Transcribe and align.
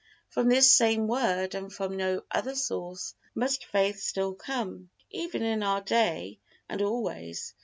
From 0.29 0.49
this 0.49 0.71
same 0.71 1.05
Word 1.07 1.53
and 1.53 1.71
from 1.71 1.95
no 1.95 2.23
other 2.31 2.55
source 2.55 3.13
must 3.35 3.65
faith 3.67 3.99
still 4.01 4.33
come, 4.33 4.89
even 5.11 5.43
in 5.43 5.61
our 5.61 5.81
day 5.81 6.39
and 6.67 6.81
always. 6.81 7.53